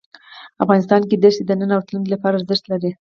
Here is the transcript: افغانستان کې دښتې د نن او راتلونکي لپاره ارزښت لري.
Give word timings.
افغانستان 0.63 1.01
کې 1.09 1.15
دښتې 1.23 1.43
د 1.45 1.51
نن 1.59 1.71
او 1.73 1.79
راتلونکي 1.81 2.09
لپاره 2.11 2.37
ارزښت 2.37 2.63
لري. 2.71 2.91